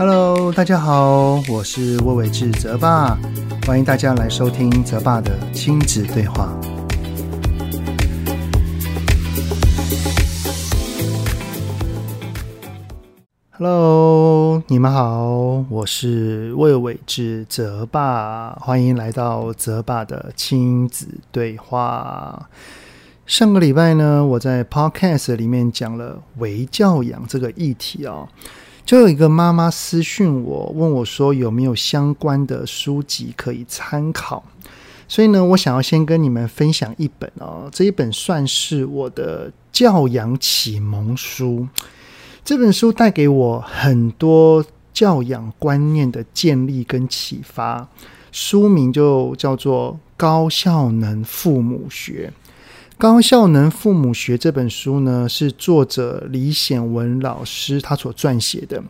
[0.00, 3.18] Hello，大家好，我是魏伟志泽爸，
[3.66, 6.58] 欢迎大家来收听泽爸的亲子对话。
[13.50, 22.48] Hello，你们好，我是魏伟志泽爸，欢迎来到泽爸的亲子对话。
[23.26, 28.26] 上个礼拜呢，我在 Podcast 里面讲了微教养这个议题哦，
[28.84, 34.42] 就有一个妈妈私讯我，问我说有没有相关的书籍可以参考。
[35.06, 41.66] 所以呢，我想要先跟你们分享一本哦，这一本算是我的教养启蒙书。
[42.44, 47.88] 这本书带给我很多教养观念的建立跟启发，
[48.32, 52.32] 书名就叫做《高效能父母学》。
[53.00, 58.82] 《高效能父母学》这本书呢，是作者李显文老师他所撰写的。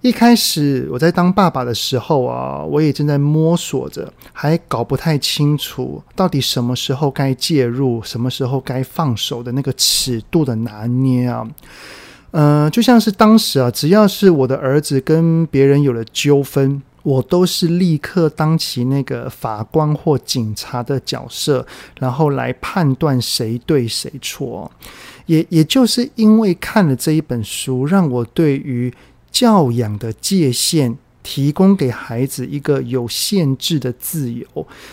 [0.00, 11.46] 一开始我在当爸爸的时候啊，我也正在摸索着，还搞不太清楚到底什么时候该介入，什么时候该放手的那个尺度的拿捏啊。
[12.30, 21.64] 呃，就像是当时啊，只要是我的儿子跟别人有了纠纷，我都是立刻当起那个法官或警察的角色，
[22.00, 24.68] 然后来判断谁对谁错。
[25.26, 28.92] 也也就是因为看了这一本书，让我对于
[29.30, 30.98] 教养的界限。
[31.24, 34.46] 提供给孩子一个有限制的自由，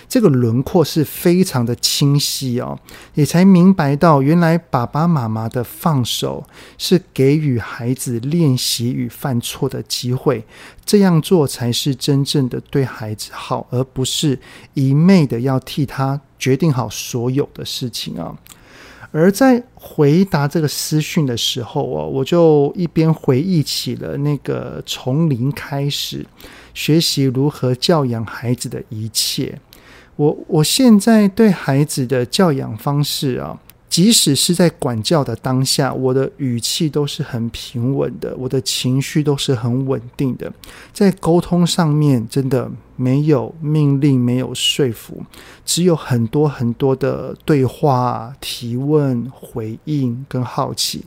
[0.08, 2.80] 这个轮廓是非常的清晰哦，
[3.14, 6.44] 也才明白到原来爸爸妈妈的放手
[6.78, 10.44] 是给予孩子练习与犯错的机会，
[10.86, 14.40] 这样做才是真正的对孩子好，而不是
[14.74, 18.36] 一昧的要替他决定好所有的事情啊。
[19.12, 26.26] 而在回答这个私讯的时候哦，我就一边回忆起了那个从零开始
[26.74, 29.60] 学习如何教养孩子的一切。
[30.16, 33.60] 我我现在对孩子的教养方式啊。
[33.92, 40.52] 即使是在管教的当下，我的语气都是很平稳的，我的情绪都是很稳定的。
[40.94, 45.22] 在沟通上面，真的没有命令，没有说服，
[45.66, 51.04] 只有很多很多的对话、提问、回应跟好奇。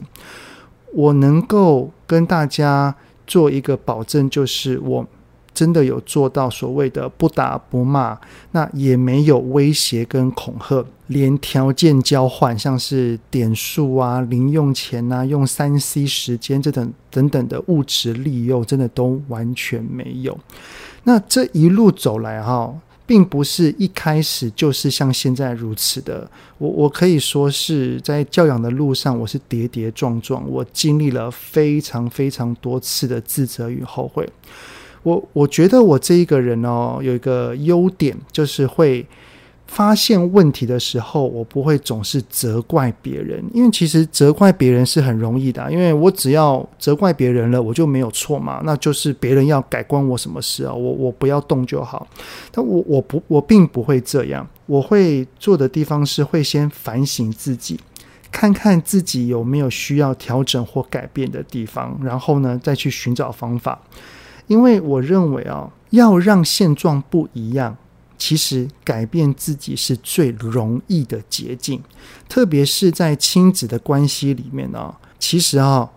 [0.92, 2.94] 我能够跟大家
[3.26, 5.06] 做一个保证，就是我。
[5.54, 8.18] 真的有做到所谓的不打不骂，
[8.50, 20.36] 那也没有威胁跟恐吓，连条件交换，像是点数啊、零用钱啊、用三 C 时间这等等等的物质利诱，真的都完全没有。
[21.04, 22.74] 那这一路走来哈，
[23.06, 26.28] 并不是一开始就是像现在如此的。
[26.56, 34.26] 我我可以说是在教养的路上，我是跌跌撞撞，我经历了非常非常多次的自责与后悔。
[35.04, 39.06] 我我觉得我这一个人哦，有一个优点，就是会
[39.66, 50.72] 发现问题的时候，我不会总是责怪别人，因为其实责怪别人是很容易的，因为我只要责怪别人了，我就没有错嘛，那就是别人要改关我什么事啊？
[50.72, 52.06] 我我不要动就好。
[52.50, 57.78] 但我我不我并不会这样，我会做的地方是会先反省自己，
[58.30, 63.80] 看看自己有没有需要调整或改变的地方，然后呢，再去寻找方法。
[64.46, 67.76] 因为我认为啊，要让现状不一样，
[68.18, 71.82] 其实改变自己是最容易的捷径。
[72.28, 75.90] 特别是在亲子的关系里面呢，其实啊，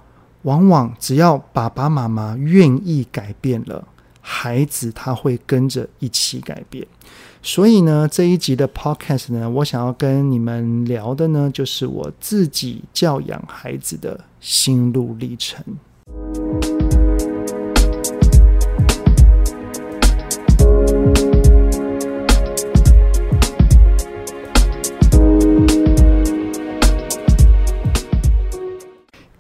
[0.43, 3.87] 往往只要爸爸妈妈愿意改变了，
[4.21, 6.85] 孩子他会跟着一起改变。
[7.43, 15.63] 所以呢，这一集的 Podcast 呢，我想要跟你们聊的呢，就是我自己教养孩子的心路历程。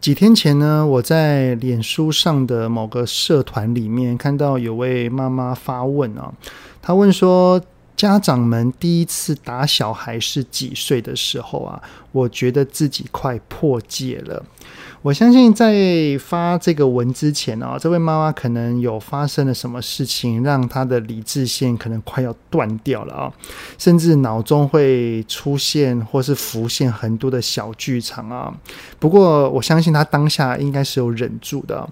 [0.07, 6.33] 几天前呢，我在脸书上的某个社团里面看到有位妈妈发问啊，
[6.81, 7.61] 她问说，
[7.97, 11.83] 家长们第一次打小孩是几岁的时候啊？
[12.13, 14.41] 我觉得自己快破戒了。
[15.03, 23.31] 我相信在发这个文之前啊，这位妈妈可能有发生了什么事情，让她的理智线可能快要断掉了啊，
[23.77, 28.53] 甚至脑中会出现或是浮现很多的小剧场啊。
[28.99, 31.87] 不过我相信她当下应该是有忍住的。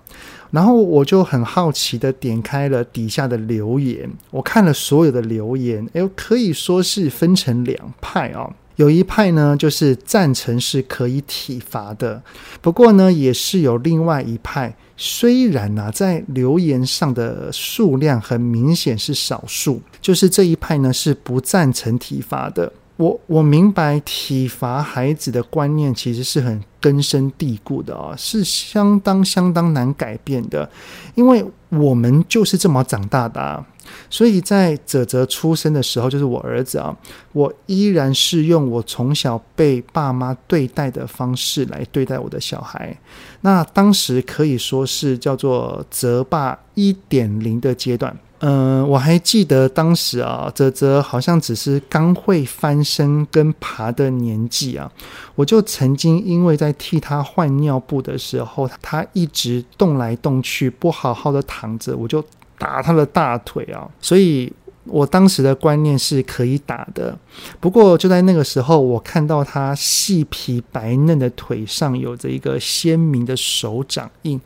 [0.51, 8.49] 然后我就很好奇的点开了底下的留言，我看了所有的留言，哎，可以说是分成两派啊。
[8.75, 12.21] 有一派呢，就是赞成是可以体罚的。
[12.61, 22.71] 不过呢，也是有另外一派，虽然呢、在留言上的数量很明显是少数，就是这一派呢是不赞成体罚的。
[22.97, 30.69] 我我明白体罚孩子的观念其实是很根深蒂固的啊、哦，是相当相当难改变的，
[31.13, 33.65] 因为我们就是这么长大的啊。
[34.09, 36.95] 所以在泽泽出生的时候，就是我儿子啊，
[37.33, 42.97] 我依然是用我从小被爸妈对待的方式来对待我的小孩。
[43.41, 48.17] 那当时可以说是叫做泽爸一点零的阶段。
[48.47, 54.91] 嗯、我还记得当时啊，泽泽好像只是刚会翻身跟爬的年纪啊，
[55.33, 62.23] 我就曾经因为在替他换尿布的时候，他一直动来动去，不好好的躺着，我就
[62.59, 63.89] 打他的大腿啊。
[63.99, 64.53] 所以
[64.83, 67.17] 我当时的观念是可以打的。
[67.59, 74.39] 不过就在那个时候，我看到他细皮白嫩的腿上有着一个鲜明的手掌印。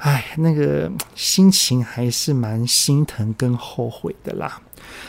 [0.00, 4.60] 哎，那个心情还是蛮心疼跟后悔的啦。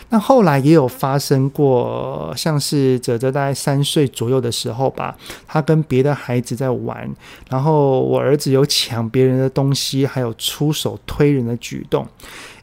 [0.10, 5.16] 那后来也有发生过，像是哲哲大概三岁左右的时候吧，
[5.48, 7.10] 他跟别的孩子在玩，
[7.50, 12.06] 然后我儿子有抢别人的东西，还有出手推人的举动。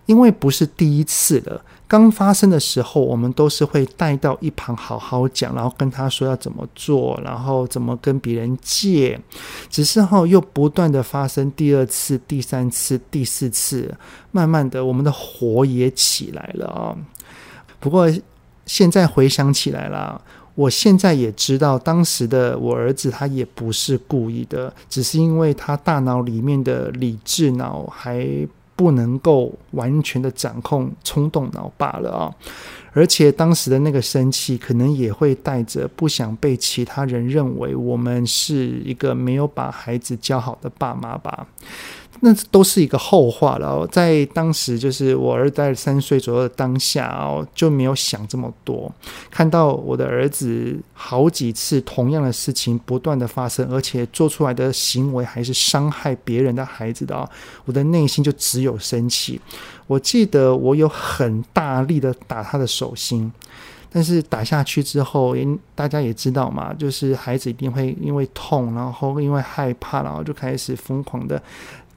[0.09, 9.21] 因为不是第一次了，刚发生的时候，我们都是会带到一旁好好讲，然后跟他说要怎么做，然后怎么跟别人借。
[9.69, 13.95] 只是后又不断的发生第二次、第三次、第四次，
[14.31, 16.97] 慢慢的我们的火也起来了啊。
[17.79, 18.11] 不过
[18.65, 20.19] 现在回想起来了，
[20.55, 28.27] 我现在也知道，当时的我儿子他也不是故意的，只是因为他大脑里面的理智脑还。
[28.79, 32.35] 不能够完全的掌控冲动脑罢了啊！
[32.93, 41.45] 而且当时的那个生气，可能也会带着不想被其他人认为我们是一个没有把孩子教好的爸妈吧。
[42.21, 43.87] 那都是一个后话了。
[43.87, 48.91] 在当时，就是我儿子在三岁左右的当下哦，就没有想这么多。
[49.31, 57.29] 看到我的儿子好几次同样的事情不断的发生，而且做出来的行为还是伤害别人的孩子的，
[57.65, 59.41] 我的内心就只有生气。
[59.87, 63.33] 我记得我有很大力的打他的手心，
[63.91, 71.41] 但是打下去之后，因大家也知道嘛，就是孩子一定会因为痛，然后因为害怕，然后就开始疯狂的。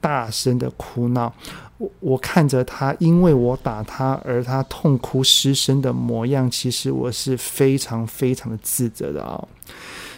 [0.02, 1.32] 大声的哭闹，
[1.78, 9.42] 我我看着他，因为我打他而他痛哭失声的模样，其实我是非常非常的自责的啊、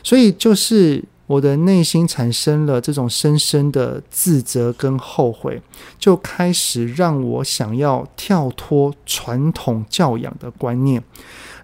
[0.03, 5.61] 所以就是我的内心产生了这种深深的自责跟后悔，
[5.99, 11.03] 就开始让我想要跳脱传统教养的观念。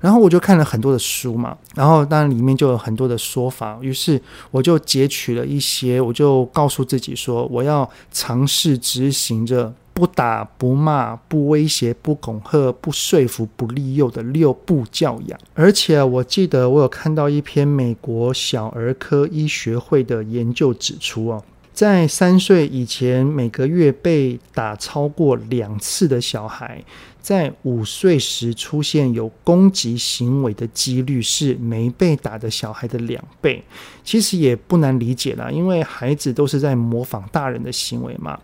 [0.00, 4.18] 然后我就看了很多的书嘛，然后当然里面就有很多的说法，于是
[4.50, 15.38] 我就截取了一些，我就告诉自己说，我要尝试执行着不打、不骂、不威胁、不恐吓、不说服、不利诱的六不教养。
[15.54, 21.42] 而且我记得我有看到一篇美国小儿科医学会的研究指出哦。
[21.72, 26.82] 在三岁以前，每个月被打超过两次的小孩，
[27.22, 33.62] 在五岁时出现有攻击行为的几率是没被打的小孩的两倍。
[34.04, 38.38] 其实也不难理解啦，因为孩子都是在模仿大人的行为嘛。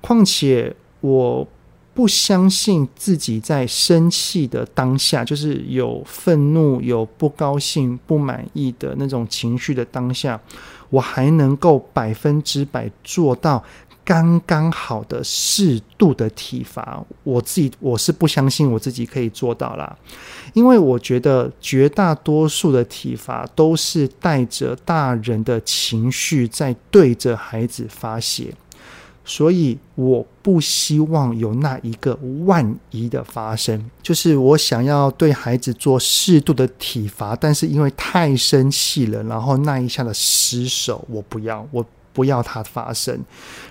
[0.00, 1.46] 况且我
[1.92, 10.40] 不相信自己在生气的当下，就是有愤怒、有不高兴、不满意的那种情绪的当下。
[10.88, 13.62] 我还能够百分之百做到
[14.04, 19.96] 刚刚好的适度的体罚，我自己我是不相信我自己可以做到啦，
[20.52, 28.52] 因为我觉得绝大多数的体罚都是带着大人的情绪在对着孩子发泄。
[29.30, 43.16] 所以我不希望有那一个万一的发生，就是我想要对孩子做适度的体罚，但是因为太生气了，然后那一下的失手，我不要，我不要它发生，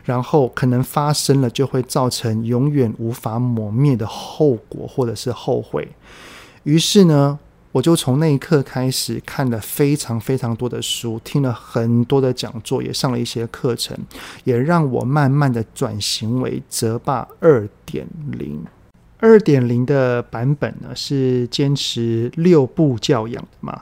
[0.06, 5.86] 然后可能发生了就会造成永远无法抹灭的后果或者是后悔。
[6.64, 7.38] 于是呢，
[7.72, 13.96] 我就从那一刻开始看了非常非常多的书，听了很多的讲座，也上了一些课程，
[14.44, 18.66] 也让我慢慢的转型为泽霸二点零。
[19.20, 23.82] 二点零的版本呢，是坚持六步教养的嘛，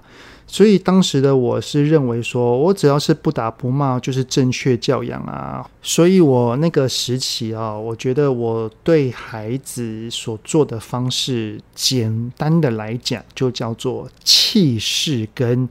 [0.49, 5.69] 所以当时的我是认为说，我只要是不打不骂就是正确教养啊。
[5.81, 15.67] 所以我那个时期啊，我觉得我对孩子所做的方式，简单的来讲，就叫做气势跟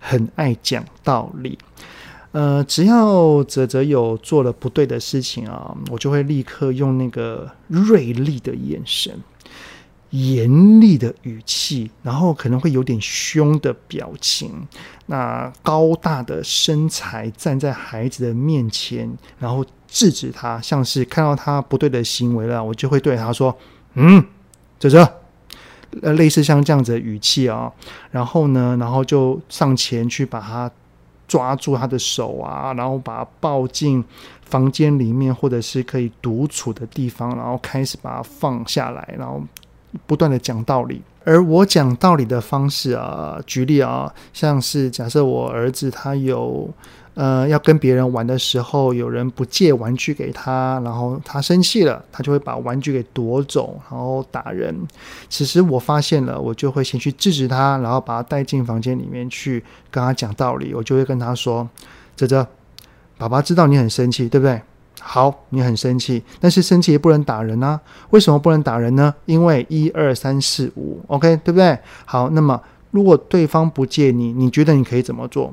[0.00, 1.56] 很爱讲道理。
[2.32, 9.18] 呃，只要泽泽有做了不对的事情啊，我就会立刻用那个锐利的眼神。
[10.10, 14.66] 严厉的语气，然后可能会有点凶的表情，
[15.06, 23.54] 那高大的身材站在孩子的面前，然后制止他，像是看到他不对的行为了，我就会对他说
[23.94, 24.24] ：“嗯，
[24.78, 25.06] 泽泽。”
[26.02, 27.70] 呃，类似像这样子的语气啊，
[28.10, 30.70] 然后呢，然后就上前去把他
[31.26, 34.04] 抓住他的手啊，然后把他抱进
[34.42, 39.42] 房间里面，或者是可以独处的地方，然后开始把他放下来，然后。
[40.06, 46.68] 不断的讲道理，而我讲道理的方式啊，举例啊，像是假设我儿子他有
[47.14, 54.74] 呃要跟别人玩的时候，有人不借玩具给他，然后他生气了，他就会把玩具给夺走，然后打人。
[55.28, 60.72] 此时我发现了，我就会先去制止他，然后把他带进房间里面去跟他讲道理。
[60.72, 61.68] 我就会跟他说
[62.16, 62.46] ：“泽泽，
[63.16, 64.60] 爸爸知道你很生气，对不对？”
[65.00, 67.80] 好，你很生气，但是生气也不能打人啊。
[68.10, 69.14] 为什么不能打人呢？
[69.26, 71.78] 因为一二三四五，OK，对不对？
[72.04, 75.52] 好，那么如果对方不借你，你觉得你可以怎么做？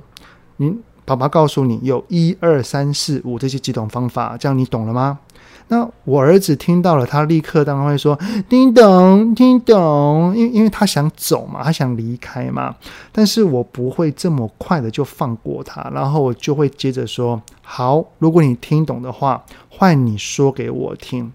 [0.57, 0.75] 你
[1.05, 5.19] 爸爸告诉你有一二三四五这些几种方法，这样你懂了吗？
[5.67, 8.17] 那我儿子听到了，他立刻当然会说
[8.47, 12.75] 听懂，听懂，因为因为他想走嘛，他想离开嘛。
[13.11, 21.31] 但是我不会这么快的就放过他，然后我就会接着说：好，如果你听懂的话，换你说给我听。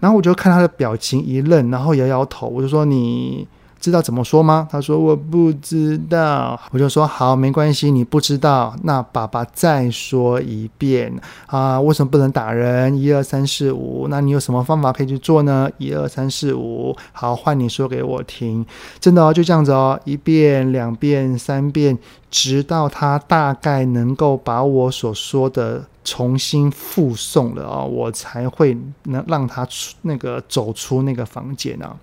[0.00, 3.46] 然后我就看他的表情一愣，然后摇摇头，我就说你。
[3.82, 4.68] 知道怎么说吗？
[4.70, 11.12] 他说我不知道，我就说好，没关系，你不知道，那爸爸再说一遍
[11.46, 11.80] 啊。
[11.80, 12.96] 为什么不能打人？
[12.96, 15.68] 一二三四五，那你有什么方法可以去做呢？
[15.78, 18.64] 一二三四五，好，换你说给我听。
[19.00, 21.98] 真的哦，就这样子哦，一遍、两遍、三遍，
[22.30, 31.96] 直到他大概能够把我所说的重新复诵了哦，我才会能让他出那个走出那个房间啊。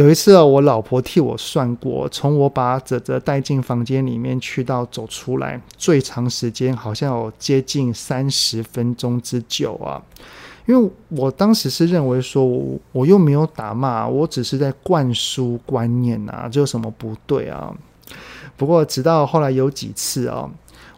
[0.00, 10.00] 有一次啊，我老婆替我算过，从我把泽泽带进房间里面去到走出来，最长时间好像有接近三十分钟之久啊。
[10.64, 12.42] 因为我当时是认为说，
[12.92, 17.70] 我又没有打骂，我只是在灌输观念啊，这有什么不对啊？
[18.56, 20.48] 不过直到后来有几次啊，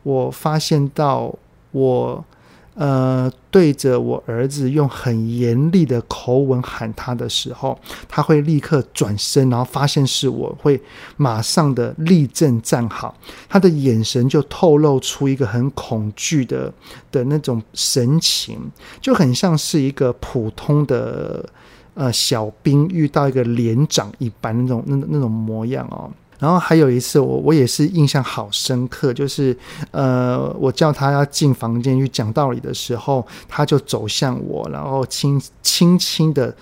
[0.05, 1.35] 我发现到
[1.73, 2.25] 我。
[2.75, 10.81] 呃，对着我儿子用很严厉的口吻喊他的时候，他会立刻转身，然后发现是我，会
[11.19, 13.15] 马上的立正站好，
[13.47, 16.73] 他的眼神就透露出一个很恐惧的
[17.11, 18.59] 的那种神情，
[19.03, 21.47] 就很像是一个普通的
[21.93, 26.11] 呃小兵遇到一个连长一般那种那那种模样哦。
[26.43, 29.57] 然后还有一次，我我也是印象好深刻，就是
[29.93, 36.53] 呃，我叫他要进房间去讲道理的时候，他就走向我，然后轻轻轻的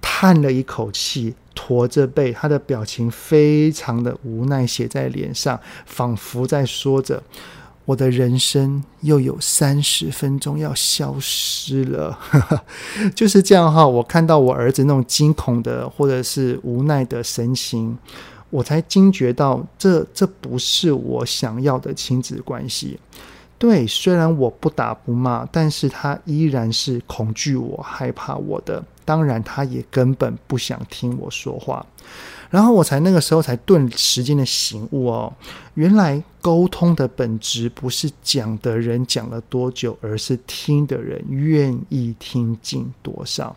[0.00, 7.20] 叹了一口气，驼着背，他的表情非常的无奈，写在脸上，仿佛在说着
[7.86, 12.16] ：“我的人生又有三十分钟要消失了。
[13.16, 17.98] ”就是这样哈，我看到我儿子那种惊恐的或者是无奈的神情。
[18.54, 22.96] 我才惊觉到这，这不是我想要的亲子关系。
[23.58, 28.80] 对，虽然我不打不骂，但是他依然是恐惧我、害怕我的。
[29.04, 31.84] 当然，他也根本不想听我说话。
[32.48, 35.32] 然后我才那个时候才顿时间的醒悟哦，
[35.74, 43.56] 原来沟通的本质不是讲的人讲了多久，而是听的人愿意听进多少。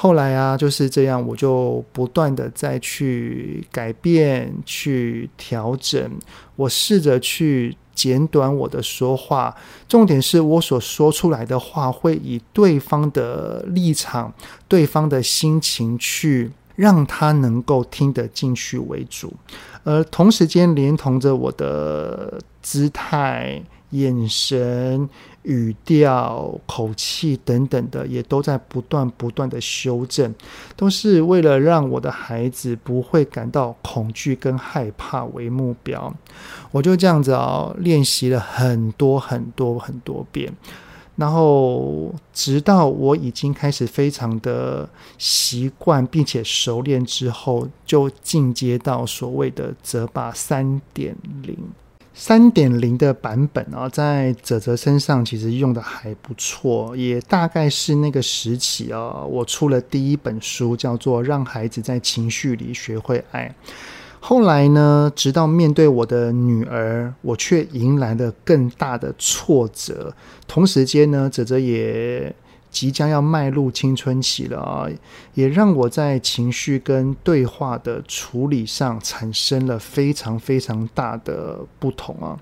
[0.00, 6.08] 后来啊，就是这样，我就不断的再去改变、去调整，
[6.54, 9.52] 我试着去简短我的说话。
[9.88, 14.32] 重点是我所说出来的话会以对方的立场、
[14.68, 19.34] 对方的心情去让他能够听得进去为主，
[19.82, 23.60] 而同时间连同着我的姿态。
[23.92, 25.08] 眼神、
[25.48, 30.34] 语调、口气等等的，也都在不断不断的修正，
[30.76, 36.14] 都是为了让我的孩子不会感到恐惧跟害怕为目标。
[36.70, 40.52] 我就这样子啊、练习了很多很多很多遍。
[41.16, 51.56] 然后直到我已经开始非常的习惯并且熟练之后，就进阶到所谓的泽爸三点零。
[52.20, 63.54] 三点零的版本啊，在泽泽身上其实用的还不错，也大概是那个时期啊，我出了第一本书，叫做《让孩子在情绪里学会爱》。
[64.18, 70.12] 后来呢，直到面对我的女儿，我却迎来了更大的挫折。
[70.48, 72.34] 同时间呢，泽泽也
[72.78, 74.86] 即将要迈入青春期了啊，
[75.34, 82.38] 也让我在情绪跟对话的处理上产生了非常非常大的不同啊。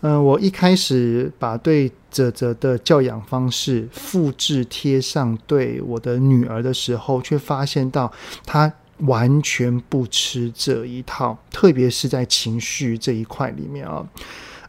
[0.00, 8.12] 嗯，我一开始把对泽泽的教养方式复制贴上对我的女儿的时候，却发现到
[8.44, 14.04] 她完全不吃这一套，特别是在情绪这一块里面啊。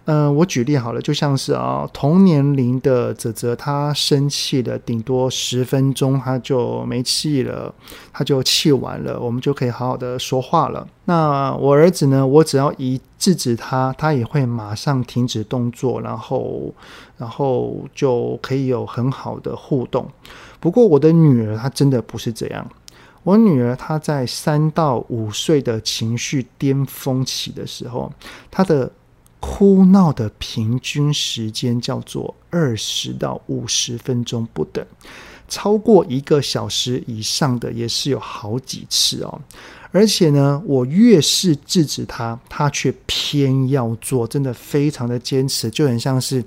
[0.05, 7.71] 嗯，我举例好了，就像是啊，同年龄的泽泽，他生气了，顶多十分钟他就没气了，
[8.11, 10.87] 他就气完了，我们就可以好好的说话了。
[11.05, 16.73] 那我儿子呢，我只要一制止他，他也会马上停止动作，然后，
[17.17, 20.07] 然后就可以有很好的互动。
[20.59, 22.67] 不过我的女儿她真的不是这样，
[23.23, 28.11] 我女儿她在三到五岁的情绪巅峰期的时候，
[28.49, 28.91] 她的
[29.39, 34.85] 哭闹的平均时间叫做二十到五十分钟不等，
[35.47, 39.41] 超过一个小时以上的也是有好几次哦。
[39.91, 46.43] 而且呢，我越是制止他，他却偏要做，真的非常的坚持，就很像是。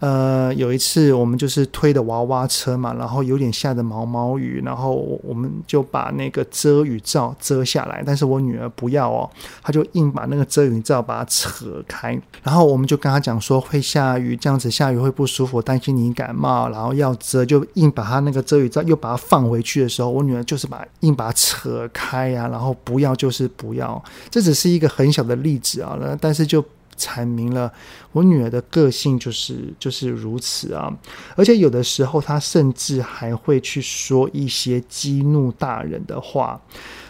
[0.00, 9.28] 呃，有一次我们就是推的娃娃车嘛，然后有点下的毛毛雨，然后我们就把那个遮雨罩遮下来，但是我女儿不要哦，
[9.62, 26.64] 她就硬把那个遮雨罩把它扯开，然后我们就跟她讲说会下雨，这样子下雨会不舒服，担心你感冒，然后要遮，就硬把她那个遮雨罩又把它放回去的时候，我女儿就是把硬把它扯开呀、然后不要就是不要，这只是一个很小的例子啊，但是就。
[26.98, 27.72] 阐明了
[28.12, 30.94] 我女儿的个性就是就是如此啊，
[31.34, 36.60] 而且有的时候她甚至还会去说一些激怒大人的话，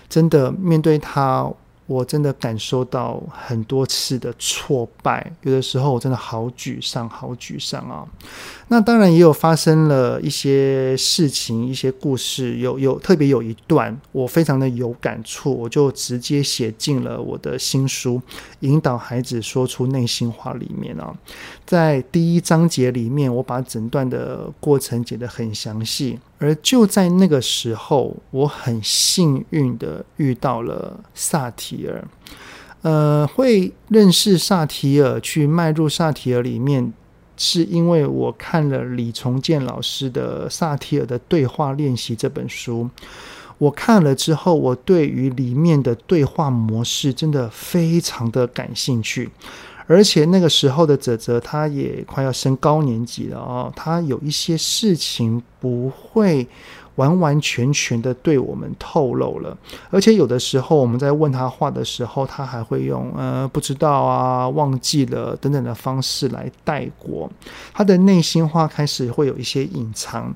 [0.08, 1.52] 真的面对她。
[1.90, 8.06] 我真的感受到很多次的挫败，有的时候我真的好沮丧，好沮丧啊！
[8.68, 18.14] 那当然也有发生了一些事情，一些故事，有有特别有一段我非常的有感触，我就直接写进了我的新书
[18.60, 21.12] 《引导孩子说出内心话》里面啊。
[21.66, 26.20] 在第一章节里面，我把整段的过程写得很详细。
[26.40, 32.04] 而就在那个时候，我很幸运的遇到了萨提尔。
[32.82, 36.92] 呃，会认识萨提尔，去迈入萨提尔里面，
[37.36, 42.88] 是因为我看了李崇建老师的《萨提尔的对话练习》这本书。
[43.58, 49.28] 我看了之后，我对于里面的对话模式真的非常的感兴趣。
[49.90, 56.46] 而且那个时候的泽泽，他也快要升高年级了哦，他有一些事情不会
[56.94, 59.58] 完完全全的对我们透露了，
[59.90, 67.28] 而且有的时候我们在问他话的时候，他还会用呃不知道啊、忘记了等等的方式来带过，
[67.74, 70.32] 他的内心话开始会有一些隐藏。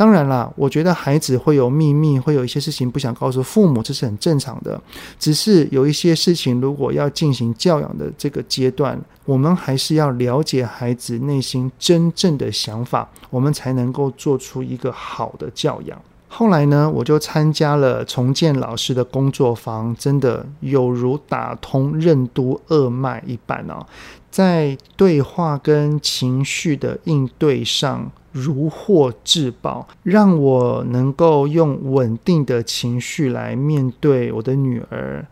[0.00, 4.80] 当然啦，我觉得孩子会有秘密，会有一些事情不想告诉父母，这是很正常的。
[5.18, 16.00] 只是有一些事情，如果要进行教养的这个阶段，我们还是要了解孩子内心真正的想法，我们才能够做出一个好的教养。
[16.28, 23.86] 后来呢，我就参加了重建老师的工作坊，真的有如打通任督二脉一般啊，
[24.30, 28.10] 在对话跟情绪的应对上。
[28.32, 35.26] 如获至宝，让我能够用稳定的情绪来面对我的女儿，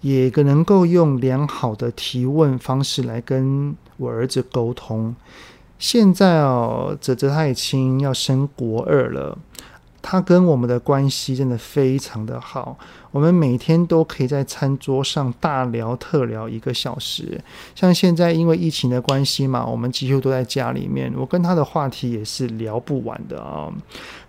[0.00, 5.14] 也能够用良好的提问方式来跟我儿子沟通。
[5.78, 9.36] 现在哦，泽泽他已经要升国二了。
[10.00, 12.78] 他跟我们的关系真的非常的好，
[13.14, 17.40] 我们每天都可以在餐桌上大聊特聊一个小时。
[17.72, 23.72] 像现在因为疫情的关系嘛，我们几乎都在家里面，我跟他的话题也是聊不完的啊。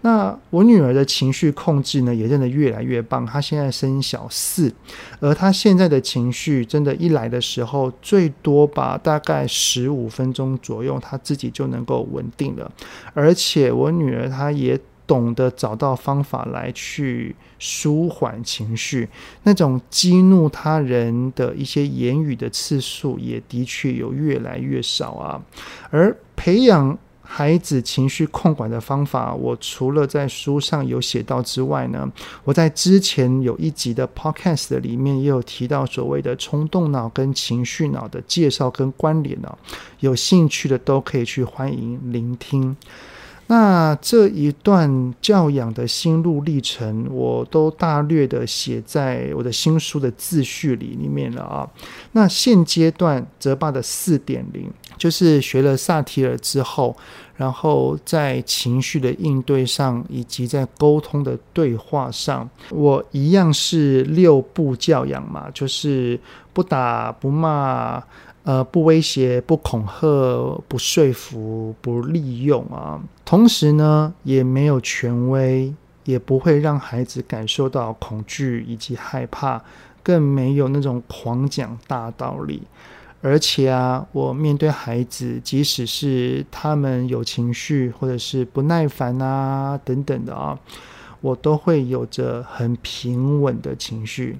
[0.02, 3.26] 那我女儿的情绪控制呢，也真的越来越棒。
[3.26, 4.72] 她现在升小四，
[5.20, 12.72] 而她现在的情绪真的，一来的时候，最多吧，大概十五分钟左右，她自己就能够稳定了。
[13.16, 14.80] 而且我女儿她也。
[15.08, 19.08] 懂得找到方法来去舒缓情绪，
[19.44, 25.42] 那种激怒他人的一些言语的次数也的确有越来越少啊。
[25.90, 32.08] 而培养孩子情绪控管的方法，我除了在书上有写到之外呢，
[32.44, 39.58] 我在之前有一集的 Podcast 里面也有提到所谓的冲动脑跟情绪脑的介绍跟关联哦，
[40.02, 42.78] 有兴趣的都可以去欢迎聆听。
[43.48, 51.70] 那这一段教养的心路历程，我都大略的写在我的新书的自序里里面了啊。
[52.14, 56.98] 那现阶段泽爸的四点零，就是学了萨提尔之后，
[57.36, 66.20] 然后在情绪的应对上，以及在沟通的对话上，我一样是六步教养嘛，就是
[66.52, 68.02] 不打不骂。
[68.46, 73.02] 呃，不威胁，不恐吓，不说服，不利用啊。
[73.26, 79.60] 同时呢，也没有权威，也不会让孩子感受到恐惧以及害怕，
[80.04, 82.62] 更没有那种狂讲大道理。
[83.24, 90.60] 而且啊，我面对孩子，即使是他们有情绪或者是不耐烦啊等等的啊，
[91.22, 94.38] 我都会有着很平稳的情绪。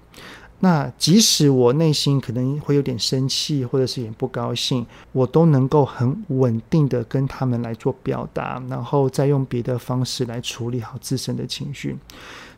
[0.66, 11.96] 那即使我内心可能会有点生气，或者是有点不高兴，我都能够很稳定的跟他们来做表达，然后再用别的方式来处理好自身的情绪。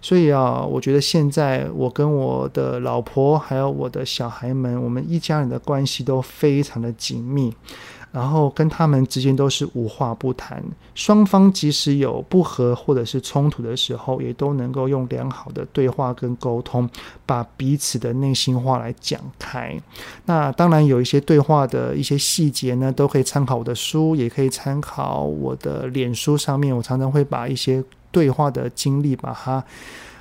[0.01, 7.53] 所以啊，我觉得现在我跟我的老婆还有我的小孩们，我们一家人的关系都非常的紧密。
[8.17, 10.63] 然后跟他们之间都是无话不谈，
[10.95, 16.89] 双方即使有不和或者是冲突的时候，也都能够用良好的对话跟沟通，
[17.27, 19.79] 把彼此的内心话来讲开。
[20.25, 29.63] 那当然有一些对话的一些细节呢，都可以参考我的书，也可以参考我的脸书上面，我常常会把一些对话的经历把它。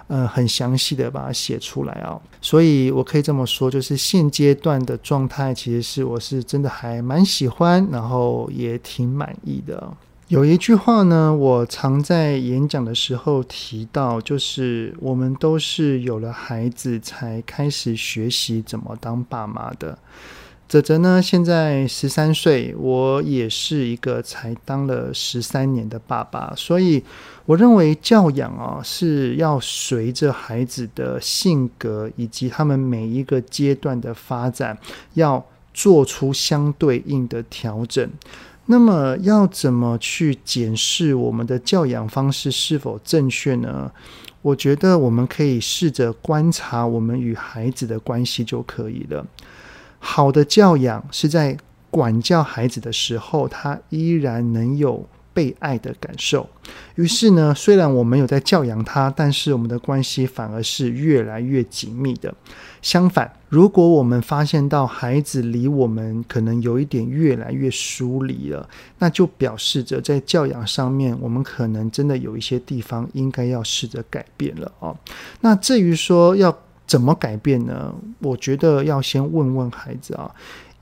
[0.08, 9.92] 呃，很详细的把它写出来啊，所以我可以这么说，就是现阶段的状态，其实是我是真的还蛮喜欢，然后也挺满意的。
[10.28, 19.96] 有一句话呢，我常在演讲的时候提到，就是我们都是有了孩子才开始学习怎么当爸妈的。
[20.68, 27.00] 泽泽呢，现在十三岁，我也是一个才当了十三年的爸爸，所以
[27.44, 34.76] 我认为教养啊是要随着孩子的性格以及他们每一个阶段的发展，
[35.14, 38.10] 要做出相对应的调整。
[38.66, 43.92] 那么要怎么去检视我们的教养方式是否正确呢？
[44.42, 49.24] 我觉得我们可以试着观察我们与孩子的关系就可以了。
[50.06, 51.56] 好的教养是在
[51.90, 56.48] 管教孩子的时候，他依然能有被爱的感受。
[56.94, 62.32] 于是呢，虽然我没有在教养他，但是我们的关系反而是越来越紧密的。
[62.80, 68.68] 相反，如果我们发现到孩子离我们可能有一点越来越疏离了，
[69.00, 74.96] 那就表示着在教养上面，我们可能真的有一些地方应该要试着改变了哦。
[75.40, 76.56] 那至于说要。
[76.86, 77.92] 怎么改变呢？
[78.20, 80.30] 我觉得要先问问孩子啊，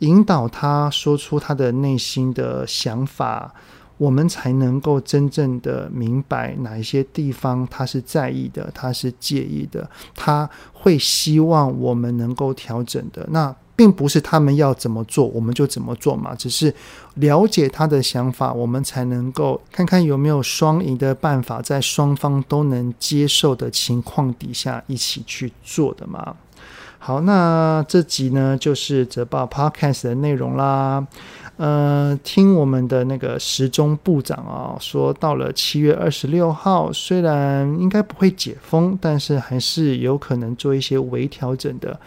[0.01, 3.55] 引导他说出他的内心的想法，
[3.97, 13.27] 我们才能够真正的明白哪一些地方他是在意的，他是介意的，他会希望我们能够调整的。
[13.31, 13.55] 那。
[13.76, 16.34] 并不是他们要怎么做，我们就怎么做嘛。
[16.34, 16.72] 只是
[17.14, 26.37] 了解他的想法，我们才能够看看有没有双赢的办法，在双方都能接受的情况底下一起去做的嘛。
[26.98, 31.06] 好，那这集呢，就是泽报 Podcast 的内容啦。
[31.57, 41.99] 呃，听我们的那个时钟部长啊、说到了七月二十六号，虽然应该不会解封，但是还是有可能做一些微调整的。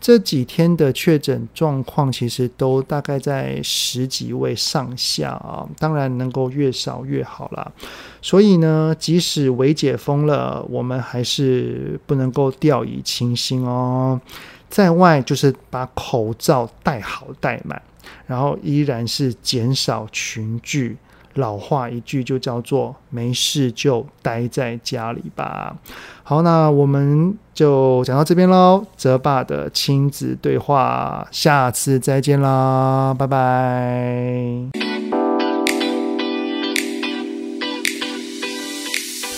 [0.00, 7.72] 这几天的确诊状况其实都大概在十几位上下啊，当然能够越少越好啦。
[8.20, 14.20] 所以呢，即使微解封了，我们还是不能够掉以轻心哦。
[14.68, 17.80] 在外就是把口罩戴好戴满，
[18.26, 20.96] 然后依然是减少群聚。
[21.34, 25.76] 老话一句就叫做“没事就待在家里吧”。
[26.24, 28.82] 好，那我们就讲到这边喽。
[28.96, 34.70] 泽爸的亲子对话，下次再见啦，拜拜。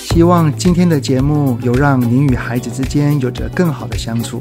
[0.04, 4.40] 希望今天的节目有让您与孩子之间有着更好的相处。